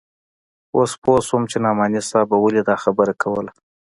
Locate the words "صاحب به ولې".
2.09-2.61